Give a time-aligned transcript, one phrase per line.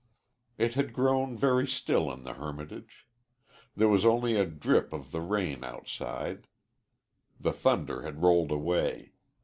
[0.57, 3.05] It had grown very still in the hermitage.
[3.75, 6.47] There was only a drip of the rain outside
[7.39, 9.11] the thunder had rolled away.